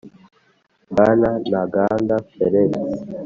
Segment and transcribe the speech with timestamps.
[0.91, 2.71] Bwana ntaganda felix